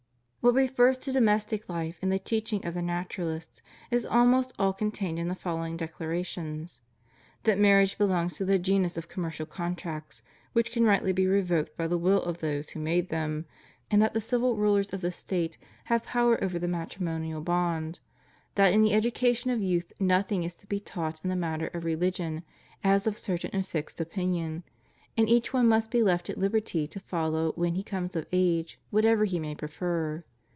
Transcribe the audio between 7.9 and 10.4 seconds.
belongs to the genus of commercial contracts,